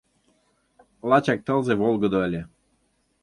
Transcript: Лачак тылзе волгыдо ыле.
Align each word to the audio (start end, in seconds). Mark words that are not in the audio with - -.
Лачак 1.09 1.39
тылзе 1.45 1.73
волгыдо 1.81 2.17
ыле. 2.27 2.41